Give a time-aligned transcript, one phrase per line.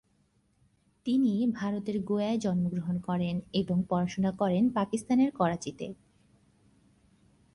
[1.05, 5.87] তিনি ভারতের গোয়ায় জন্মগ্রহণ করেন এবং পড়াশোনা করেন পাকিস্তানের করাচিতে।